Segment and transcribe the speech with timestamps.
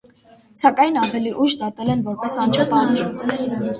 [0.61, 3.11] Սակայն ավելի ուշ դատել են որպես անչափահասի։